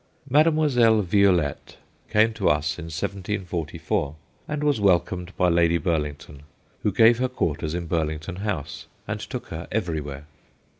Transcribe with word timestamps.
Mademoiselle 0.27 1.03
Violette 1.03 1.77
came 2.09 2.33
to 2.33 2.49
us 2.49 2.79
in 2.79 2.85
1744, 2.85 4.15
and 4.47 4.63
was 4.63 4.81
welcomed 4.81 5.31
by 5.37 5.47
Lady 5.47 5.77
Burlington, 5.77 6.41
who 6.81 6.91
gave 6.91 7.19
her 7.19 7.29
quarters 7.29 7.75
in 7.75 7.85
Burlington 7.85 8.37
House 8.37 8.87
and 9.07 9.19
took 9.19 9.49
her 9.49 9.67
everywhere. 9.71 10.25